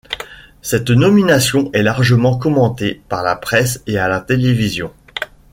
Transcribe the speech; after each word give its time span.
Cette 0.63 0.89
nomination 0.89 1.69
est 1.73 1.83
largement 1.83 2.35
commentée 2.35 3.03
par 3.07 3.21
la 3.21 3.35
presse 3.35 3.83
et 3.85 3.99
à 3.99 4.07
la 4.07 4.19
télévision. 4.19 4.91